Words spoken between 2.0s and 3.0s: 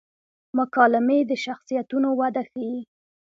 وده ښيي.